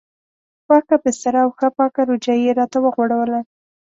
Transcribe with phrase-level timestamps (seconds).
[0.67, 3.39] پاکه بستره او ښه پاکه رجایي یې راته وغوړوله.